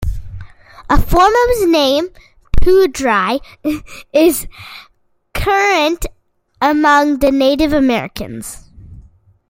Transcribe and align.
A 0.89 0.99
form 0.99 1.31
of 1.31 1.49
his 1.59 1.67
name, 1.67 2.09
"Poodry," 2.59 3.39
is 4.11 4.47
current 5.35 6.07
among 6.59 7.19
the 7.19 7.29
Native 7.29 7.71
Americans. 7.71 8.67